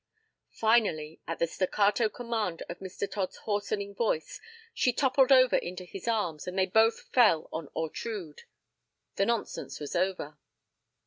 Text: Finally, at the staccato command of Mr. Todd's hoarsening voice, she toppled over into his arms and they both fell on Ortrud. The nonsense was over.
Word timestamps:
Finally, 0.55 1.19
at 1.27 1.37
the 1.37 1.45
staccato 1.45 2.09
command 2.09 2.63
of 2.67 2.79
Mr. 2.79 3.07
Todd's 3.07 3.37
hoarsening 3.45 3.93
voice, 3.93 4.41
she 4.73 4.91
toppled 4.91 5.31
over 5.31 5.57
into 5.57 5.83
his 5.85 6.07
arms 6.07 6.47
and 6.47 6.57
they 6.57 6.65
both 6.65 7.01
fell 7.13 7.47
on 7.53 7.67
Ortrud. 7.75 8.41
The 9.17 9.27
nonsense 9.27 9.79
was 9.79 9.95
over. 9.95 10.39